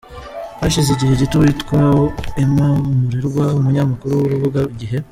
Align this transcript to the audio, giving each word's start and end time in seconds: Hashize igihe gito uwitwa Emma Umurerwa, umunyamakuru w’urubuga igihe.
Hashize 0.61 0.89
igihe 0.91 1.13
gito 1.21 1.35
uwitwa 1.39 1.79
Emma 2.43 2.67
Umurerwa, 2.91 3.45
umunyamakuru 3.59 4.13
w’urubuga 4.21 4.59
igihe. 4.73 4.97